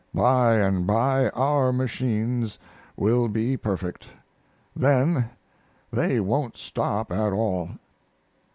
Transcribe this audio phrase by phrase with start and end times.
[0.15, 2.57] By and by our machines
[2.97, 4.07] will be perfect;
[4.75, 5.29] then
[5.93, 7.69] they won't stop at all.